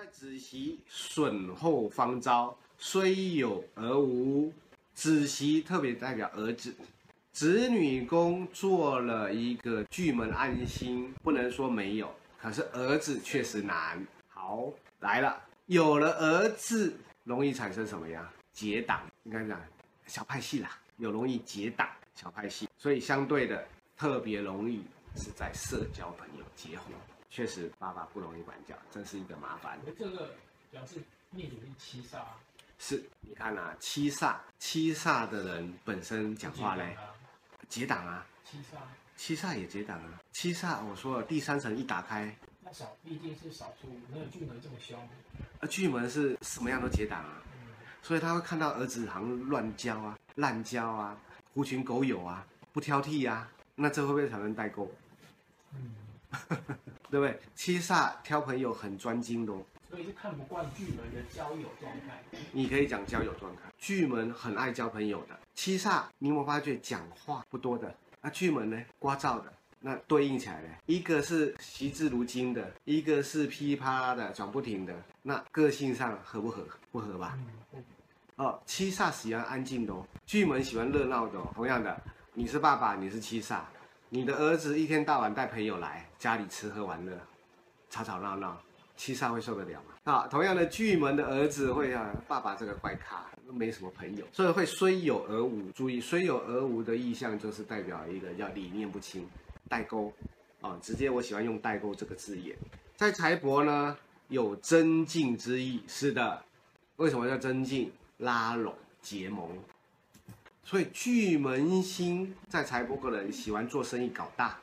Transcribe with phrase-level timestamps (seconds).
[0.00, 4.50] 在子息损后方招，虽有而无。
[4.94, 6.74] 子息特别代表儿子，
[7.34, 14.02] 子女宫做了一个巨门安心，不能说没有，可是儿子确实难。
[14.28, 16.94] 好，来了，有了儿子，
[17.24, 18.26] 容易产生什么呀？
[18.54, 19.60] 结党，应该讲
[20.06, 24.80] 小派系啦，有容易结党小派系，所以相对的特别容易
[25.14, 26.86] 是在社交朋友结婚。
[27.30, 29.78] 确实，爸爸不容易管教，真是一个麻烦。
[29.86, 30.34] 这个
[30.70, 32.22] 表示命主是七煞。
[32.76, 36.96] 是，你看啊，七煞，七煞的人本身讲话嘞，
[37.68, 38.78] 结党啊，七煞，
[39.16, 44.98] 七煞也结党啊，七煞，我说了，第三层一打开，那少毕竟是少数，没有巨门这么凶。
[45.60, 47.68] 而巨门是什么样都结党啊，嗯、
[48.02, 51.16] 所以他会看到儿子好像乱交啊、滥交啊、
[51.54, 54.90] 狐群狗友啊、不挑剔呀、啊，那这会不会产生代沟？
[55.74, 55.94] 嗯。
[57.10, 57.40] 对不对？
[57.54, 62.22] 七煞挑朋友很专精的哦，所以是看不惯巨门的交友状态。
[62.52, 65.38] 你可以讲交友状态，巨门很爱交朋友的。
[65.54, 67.94] 七煞，你有没有发觉讲话不多的？
[68.20, 68.80] 那巨门呢？
[69.00, 69.52] 聒噪的。
[69.82, 70.68] 那对应起来呢？
[70.84, 74.94] 一个是惜字如金的，一个是噼里啪啦的讲不停的。
[75.22, 76.66] 那个性上合不合？
[76.92, 77.38] 不合吧？
[77.72, 77.82] 嗯、
[78.36, 81.50] 哦，七煞喜欢安静的哦，巨门喜欢热闹的哦。
[81.54, 81.98] 同样的，
[82.34, 83.60] 你是爸爸，你是七煞。
[84.12, 87.16] 你的儿子一天到晚带朋友来家里吃喝玩乐，
[87.88, 88.60] 吵吵闹闹，
[88.96, 90.12] 七煞会受得了吗？
[90.12, 95.70] 啊，同样的巨门的儿子会啊，爸爸这个怪咖，没什么朋友，所以会虽有而无。
[95.70, 99.28] 注意，虽有而无的意象就是代表一个叫理念不清，
[99.68, 100.12] 代沟
[100.60, 100.76] 啊。
[100.82, 102.56] 直接我喜欢用代沟这个字眼，
[102.96, 106.42] 在财帛呢有增进之意，是的。
[106.96, 107.92] 为什么叫增进？
[108.18, 109.56] 拉拢结盟。
[110.70, 114.56] 所以巨门星在财帛个人喜欢做生意搞大，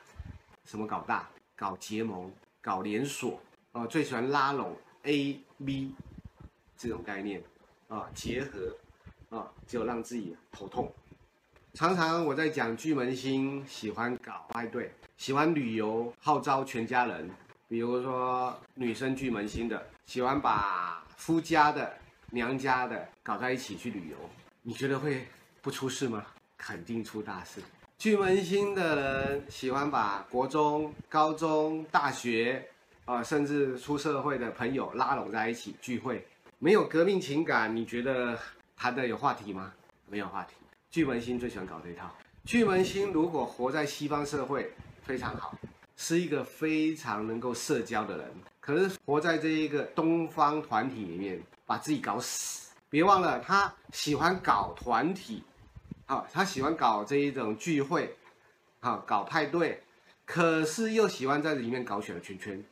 [0.64, 1.27] 什么搞大？
[1.53, 3.41] 搞结盟、搞连锁，
[3.73, 5.94] 啊、最喜欢拉拢 A、B
[6.77, 7.43] 这种概念，
[7.89, 8.70] 啊、结合，
[9.30, 10.89] 啊、呃，就让自己头痛。
[11.73, 17.30] 常常我在讲巨门星喜欢搞派对，喜欢旅游，号召全家人。
[17.67, 21.98] 比如说女生巨门星的，喜欢把夫家的、
[22.32, 24.15] 娘家的搞在一起去旅游，
[24.61, 25.27] 你觉得会？
[25.67, 26.26] 不出事吗？
[26.58, 27.61] 肯定出大事。
[27.98, 32.66] 巨门星的人喜欢把国中、高中、大学，
[33.04, 36.26] 啊、甚至出社会的朋友拉拢在一起聚会。
[36.58, 38.39] 没有革命情感，你觉得
[38.77, 39.73] 谈的有话题吗？
[40.08, 40.54] 没有话题。
[40.89, 42.10] 巨门星最喜欢搞这一套。
[42.45, 45.54] 巨门星如果活在西方社会，非常好，
[45.98, 48.32] 是一个非常能够社交的人。
[48.61, 52.72] 可是活在这一个东方团体里面，把自己搞死。
[52.89, 55.44] 别忘了，他喜欢搞团体。
[56.10, 58.16] 好，他喜欢搞这一种聚会，
[58.80, 59.84] 好，搞派对，
[60.23, 62.64] 可是又喜欢在里面搞小圈圈。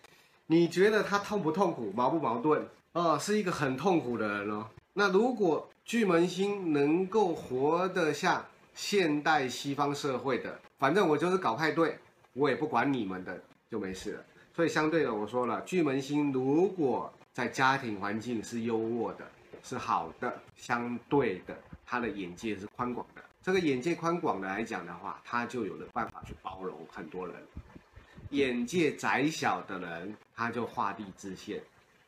[0.48, 2.66] 你觉得他痛不痛苦，矛不矛盾？
[2.94, 4.70] 哦，是一个很痛苦的人哦。
[4.94, 12.00] 那如果巨门星能够活得像现代西方社会的，反正我就是搞派对，
[12.32, 13.38] 我也不管你们的，
[13.70, 14.24] 就没事了。
[14.56, 19.28] 所以相对的，我说了，巨门星如果在家庭环境是优渥的，
[19.62, 21.54] 是好的，相对的。
[21.86, 27.36] 他的眼界是宽广的，这个眼界宽广的来讲的话，他就有了办法去包容很多人。
[28.32, 31.62] 眼界窄小的人，他就画地自限，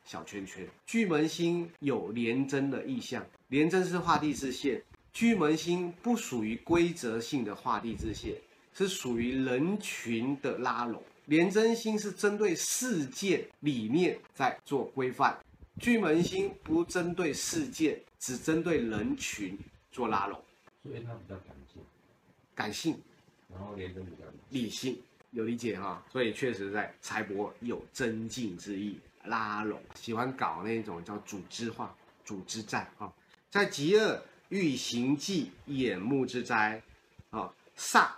[0.04, 0.66] 小圈圈。
[0.84, 8.34] 巨门星有廉贞的意象，廉贞是画地自限，巨门星不属于规则性的画地自限，
[8.74, 11.00] 是属于人群的拉拢。
[11.26, 15.38] 廉贞星是针对事件理念在做规范。
[15.78, 19.58] 巨门星不针对事件，只针对人群
[19.92, 20.42] 做拉拢，
[20.82, 21.82] 所以它比较感性，
[22.54, 23.00] 感性，
[23.48, 25.00] 然后廉贞比较理性，
[25.30, 26.04] 有理解哈？
[26.10, 33.12] 所以确实在财帛有增进之意，拉拢，喜欢搞那种叫组织化、组织战啊。
[33.48, 36.82] 在极恶欲行忌眼目之灾
[37.30, 38.08] 啊，煞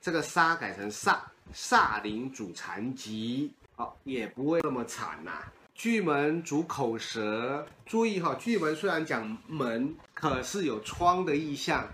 [0.00, 1.18] 这个煞改成煞，
[1.52, 5.52] 煞临主残疾，哦，也不会那么惨呐、啊。
[5.78, 11.88] 巨门主口舌，注意哈，巨门虽然讲门，可是有窗的意象，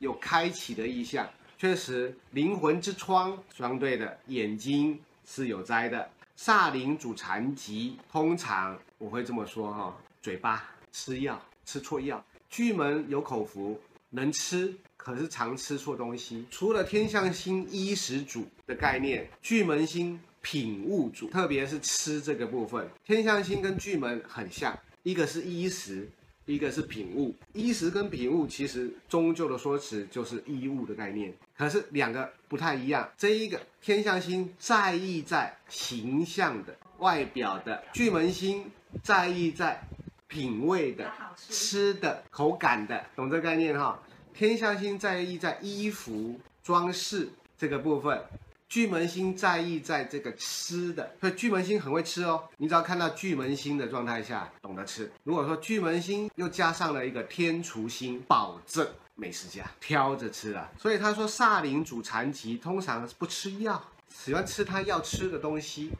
[0.00, 1.24] 有开启的意象。
[1.56, 6.10] 确实，灵魂之窗，相对的眼睛是有灾的。
[6.36, 12.24] 煞灵主残疾，通常我会这么说哈，嘴巴吃药吃错药。
[12.50, 13.80] 巨门有口福，
[14.10, 16.44] 能吃，可是常吃错东西。
[16.50, 20.18] 除了天相星衣食主的概念，巨门星。
[20.46, 26.08] 品物主，特别是吃这个部分，天象星跟巨门很像，一个是衣食，
[26.44, 27.34] 一个是品物。
[27.52, 33.10] 衣食跟品物其实终究的说辞就是衣物的概念，可是两个不太一样。
[33.18, 38.70] 这一个天象星在意在形象的外表的，巨门星
[39.02, 39.82] 在意在
[40.28, 44.00] 品味的、吃的、口感的，懂这概念哈？
[44.32, 48.22] 天象星在意在衣服装饰这个部分。
[48.68, 52.48] 巨门星在意在这个吃的，所以巨门星很会吃哦。
[52.56, 55.10] 你只要看到巨门星的状态下，懂得吃。
[55.22, 60.68] 如果说巨门星又加上了一个天厨星，保证美食家，挑着吃啊。
[60.78, 65.92] 所以他说煞铃主残疾，通常不吃药，喜欢吃他要吃的东西，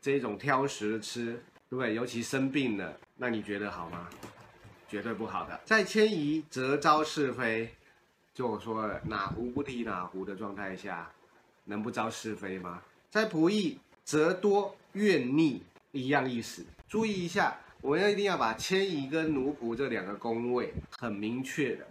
[0.00, 1.94] 这种挑食吃，对不对？
[1.94, 4.08] 尤其生病了，那你觉得好吗？
[4.88, 5.60] 绝对不好的。
[5.66, 7.72] 在迁移则招是非，
[8.34, 11.08] 就我说了，哪壶不提哪壶的状态下。
[11.64, 12.82] 能不招是非吗？
[13.10, 15.62] 在仆役则多怨逆，
[15.92, 16.64] 一样意思。
[16.88, 21.86] 注意一下，我们要一定要把迁移跟奴仆这两个宫位很明确的。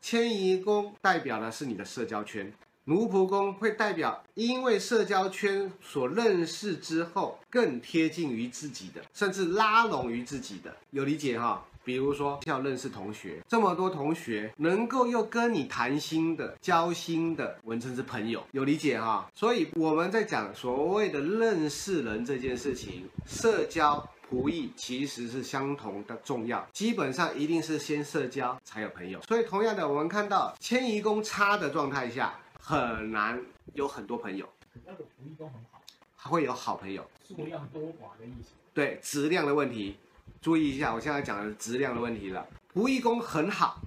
[0.00, 2.52] 迁移宫代表的是你的社交圈，
[2.84, 11.66] 奴仆宫会代表因为社交圈所认识之后更贴近于自己的，甚至拉拢于自己的，有理解哈？
[11.86, 19.30] 比如说，要认识同学，这么多同学能够又跟你谈心的、交心的，文称是朋友，有理解哈？
[19.32, 29.22] 所以我们在讲所谓的认识人这件事情，社交仆役其实是相同的重要，基本上一定是先社交才有朋友。
[29.22, 33.40] 所以同样的，我们看到迁移宫差的状态下，很难
[33.74, 34.44] 有很多朋友。
[34.84, 35.80] 那个仆役都很好，
[36.16, 38.50] 还会有好朋友，数量多寡的意思。
[38.74, 39.96] 对，质量的问题。
[40.40, 42.46] 注意一下，我现在讲的质量的问题了。
[42.72, 43.80] 仆役工很好，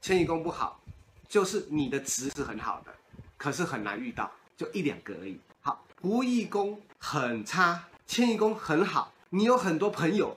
[0.00, 0.80] 迁移宫不好，
[1.28, 2.94] 就是你的值是很好的，
[3.36, 5.38] 可是很难遇到，就一两个而已。
[5.60, 10.36] 好，仆役工很差，迁移宫很好，你有很多朋友，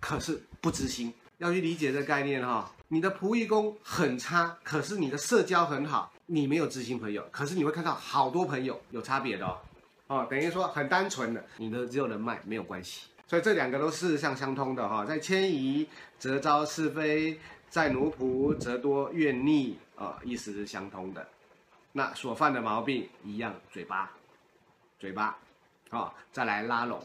[0.00, 1.12] 可是不知心。
[1.38, 2.70] 要去理解这个概念哈。
[2.88, 9.58] 你的仆役工很差，可是你的社交很好，你没有知心朋友，可是你会看到好多朋友，有差别的哦。
[10.06, 13.08] 哦，等于说很单纯的，你的只有人脉，没有关系。
[13.26, 15.88] 所以这两个都是相相通的哈，在迁移
[16.18, 21.26] 则招是非，在奴仆则多怨逆啊，意思是相通的。
[21.92, 24.12] 那所犯的毛病一样，嘴巴，
[25.00, 25.36] 嘴巴，
[25.90, 27.04] 啊，再来拉拢，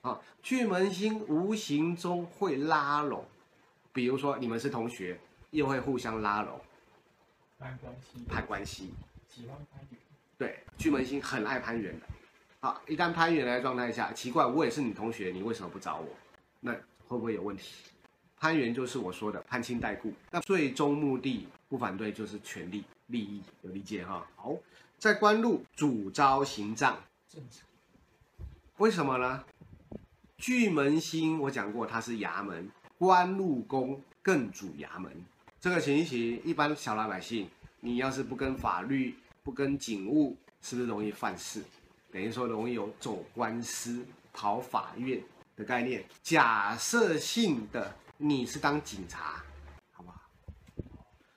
[0.00, 3.24] 啊，巨门星无形中会拉拢，
[3.92, 5.20] 比如说你们是同学，
[5.50, 6.60] 又会互相拉拢，
[7.60, 8.92] 攀关系，攀关系，
[9.28, 10.00] 喜欢攀缘，
[10.36, 12.06] 对，巨门星很爱攀缘的。
[12.64, 16.06] 好，一旦攀缘来的状态下，奇怪，我也是你同学，你为什么不找我？
[16.60, 16.72] 那
[17.08, 17.72] 会不会有问题？
[18.38, 24.24] 攀缘就是我说的攀亲带故，那最终目的不反对就是权力利益，有理解哈？
[24.36, 24.54] 好，
[24.96, 27.66] 在官路主招刑杖，正常。
[28.76, 29.44] 为什么呢？
[30.38, 35.10] 巨门星我讲过，它是衙门，官禄宫更主衙门。
[35.58, 37.50] 这个情形，一般小老百姓，
[37.80, 41.60] 你要是不跟法律、不跟警务，是不是容易犯事？
[42.12, 44.04] 等于说容易有走官司、
[44.34, 45.18] 跑法院
[45.56, 46.04] 的概念。
[46.22, 49.42] 假设性的你是当警察，
[49.92, 50.20] 好不好？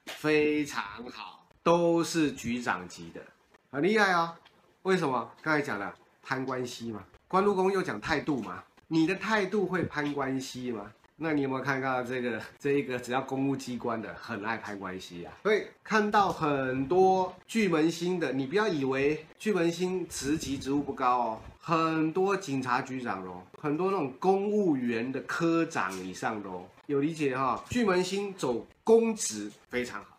[0.07, 3.25] 非常好，都是局长级的，
[3.72, 4.36] 很厉害哦。
[4.81, 5.31] 为什么？
[5.42, 10.92] 刚才讲了攀关系嘛，官禄宫又讲态度嘛，你的态度会攀关系吗？
[11.18, 15.32] 那你有没有看到这个这一个只要公务机关的很爱攀关系啊？
[15.44, 27.63] 所以看到很多巨门星的，你不要以为巨门星职级职务不高哦，很多警察局长哦，很多那种公务员的科长以上的哦，有理解哈、哦？
[27.70, 30.18] 巨门星走公职非常好，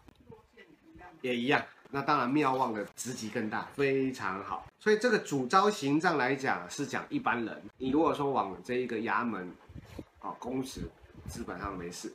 [1.21, 1.63] 也一样。
[1.91, 4.67] 那当然妙望的职级更大，非常好。
[4.81, 9.53] 所以这个主招刑杖来讲是讲一般人，你如果说往这一个衙门。
[10.33, 10.83] 公职
[11.29, 12.13] 基本上没事，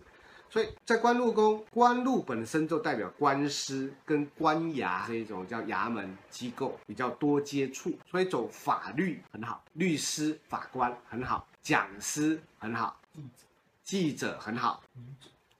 [0.49, 12.99] 所以在官禄宫，官禄本身就代表官司跟官衙这一种叫衙门机构比较多接触，所以走法律很好，律师、法官很好，讲师很好，
[13.83, 14.83] 记者很好，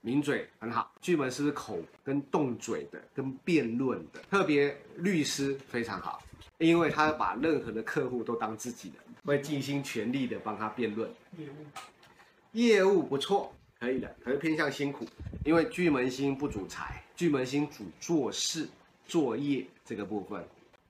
[0.01, 0.91] 名嘴很好。
[1.01, 6.22] 巨门是口跟动嘴的，跟辩论的，特别律师非常好，
[6.58, 11.10] 因为他把任何的客户都当自己的，会尽心全力的帮他辩论。
[12.53, 15.08] 业务不错，可以的，可是偏向辛苦，
[15.46, 18.67] 因为巨门星不主财，巨门星主做事、
[19.08, 20.46] 作业这个部分，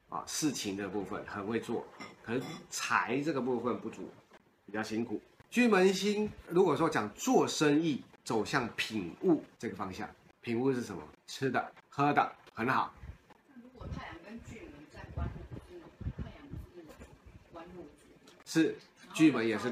[0.10, 1.86] 啊，事情的部分很会做，
[2.24, 2.41] 可是
[2.72, 4.10] 财这个部分不足，
[4.65, 5.22] 比较辛苦。
[5.51, 10.10] 巨门星如果说讲做生意，走向品物这个方向，
[10.41, 11.03] 品物是什么？
[11.27, 12.91] 吃的、喝的，很好。
[13.48, 15.86] 那如果太阳跟巨门在官禄，
[16.18, 16.38] 太阳
[16.74, 16.84] 是
[17.53, 17.86] 官禄
[18.46, 18.75] 是
[19.13, 19.72] 巨门也是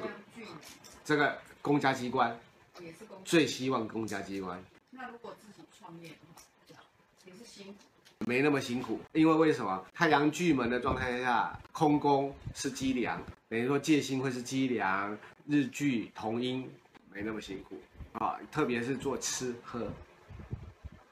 [1.03, 1.39] 这个。
[1.61, 2.37] 公家机关
[2.79, 4.61] 也是公家，最希望公家机关。
[4.91, 6.81] 那如果自己创业的话，
[7.25, 7.73] 也是辛苦。
[8.25, 9.85] 没那么辛苦，因为为什么？
[9.93, 16.69] 太阳巨门的状态下，空宫是机粮，等于说戒心会是机粮，日巨同音，
[17.13, 17.77] 没那么辛苦
[18.13, 18.37] 啊。
[18.51, 19.87] 特别是做吃喝，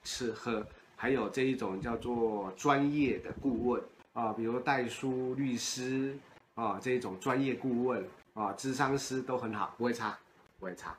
[0.04, 3.82] 吃喝，还有这一种叫做专业的顾问
[4.14, 6.18] 啊，比如代书、律师
[6.56, 10.18] 啊，这一种专业顾问啊，智商师都很好，不会差，
[10.60, 10.98] 不会差。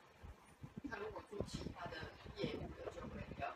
[0.91, 1.97] 他如果做其他的
[2.37, 3.47] 业务的，就会比较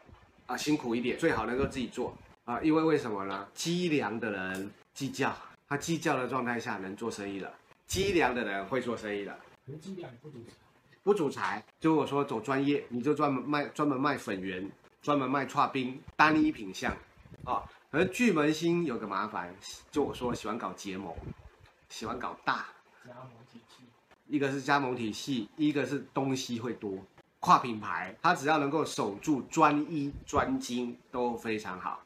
[0.46, 3.48] 啊辛苦一点，最好能够自己做啊，因为为什么呢？
[3.54, 5.34] 机梁的人计较，
[5.68, 7.52] 他计较的状态下能做生意了，
[7.86, 9.38] 机梁的人会做生意了。
[9.64, 10.52] 可是机梁也不主财，
[11.02, 16.96] 不主财，就我说走专业，你就专门卖专门卖粉圆，专门卖串冰单一品项
[17.44, 17.62] 啊。
[17.90, 19.54] 而巨门星有个麻烦，
[19.90, 21.14] 就我说喜欢搞结盟，
[21.88, 22.66] 喜欢搞大，
[23.06, 23.84] 加盟体系，
[24.28, 26.98] 一个是加盟体系，一个是东西会多。
[27.40, 32.00] 跨品牌，它只要能够守住专一专精都非常好。